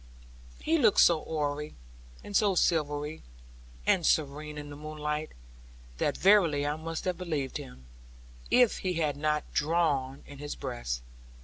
[0.63, 1.75] He looked so hoary,
[2.23, 3.21] and so silvery,
[3.85, 5.33] and serene in the moonlight,
[5.99, 7.85] that verily I must have believed him,
[8.49, 11.03] if he had not drawn in his breast.